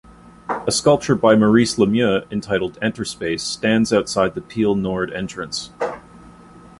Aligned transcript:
A 0.65 0.71
sculpture 0.71 1.13
by 1.13 1.35
Maurice 1.35 1.75
Lemieux 1.77 2.25
entitled 2.31 2.79
"Enterspace" 2.81 3.41
stands 3.41 3.93
outside 3.93 4.33
the 4.33 4.41
Peel 4.41 4.73
Nord 4.73 5.13
entrance. 5.13 5.69